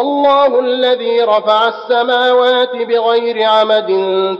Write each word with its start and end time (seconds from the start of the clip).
الله 0.00 0.60
الذي 0.60 1.20
رفع 1.20 1.68
السماوات 1.68 2.76
بغير 2.76 3.42
عمد 3.42 3.86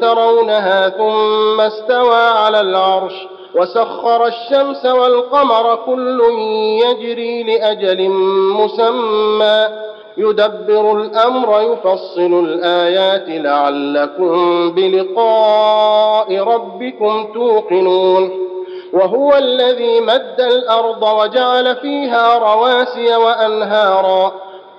ترونها 0.00 0.88
ثم 0.88 1.60
استوى 1.60 2.16
على 2.16 2.60
العرش 2.60 3.12
وسخر 3.54 4.26
الشمس 4.26 4.86
والقمر 4.86 5.78
كل 5.86 6.20
يجري 6.84 7.42
لأجل 7.42 8.08
مسمى. 8.54 9.66
يدبر 10.16 10.92
الأمر 10.92 11.60
يفصل 11.60 12.44
الآيات 12.44 13.24
لعلكم 13.28 14.70
بلقاء 14.70 16.38
ربكم 16.38 17.32
توقنون. 17.34 18.30
وهو 18.92 19.36
الذي 19.36 20.00
مد 20.00 20.40
الأرض 20.40 21.02
وجعل 21.02 21.76
فيها 21.76 22.38
رواسي 22.38 23.16
وأنهارا. 23.16 24.49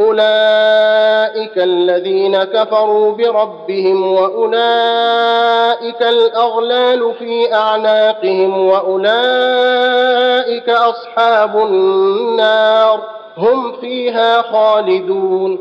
أولئك 0.00 1.58
الذين 1.58 2.44
كفروا 2.44 3.12
بربهم 3.12 4.12
وأولئك 4.12 6.02
الأغلال 6.02 7.14
في 7.18 7.54
أعناقهم 7.54 8.66
وأولئك 8.66 10.68
أصحاب 10.68 11.56
النار 11.56 13.00
هم 13.38 13.72
فيها 13.80 14.42
خالدون 14.42 15.58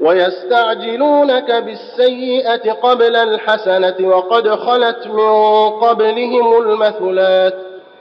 ويستعجلونك 0.00 1.50
بالسيئة 1.52 2.72
قبل 2.72 3.16
الحسنة 3.16 3.96
وقد 4.08 4.48
خلت 4.48 5.06
من 5.06 5.30
قبلهم 5.70 6.62
المثلات 6.62 7.54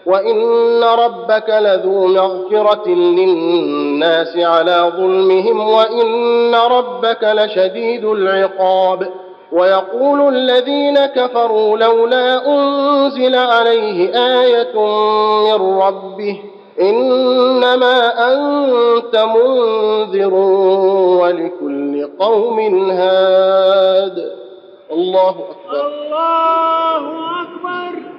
وإن 0.05 0.83
ربك 0.83 1.49
لذو 1.49 2.07
مغفرة 2.07 2.87
للناس 2.89 3.86
على 4.37 4.91
ظلمهم 4.97 5.69
وإن 5.69 6.55
ربك 6.55 7.23
لشديد 7.23 8.05
العقاب. 8.05 9.11
ويقول 9.51 10.35
الذين 10.35 11.05
كفروا 11.05 11.77
لولا 11.77 12.47
أنزل 12.47 13.35
عليه 13.35 14.09
آية 14.15 14.75
من 15.43 15.79
ربه 15.81 16.41
إنما 16.81 18.33
أنت 18.33 19.15
منذر 19.15 20.33
ولكل 21.21 22.09
قوم 22.19 22.59
هاد. 22.91 24.31
الله 24.91 25.29
أكبر. 25.29 25.87
الله 25.87 27.07
أكبر. 27.41 28.16